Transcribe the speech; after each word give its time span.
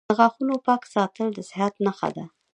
•د 0.09 0.11
غاښونو 0.17 0.55
پاک 0.67 0.81
ساتل 0.93 1.27
د 1.33 1.39
صحت 1.49 1.73
نښه 1.85 2.09
ده. 2.15 2.25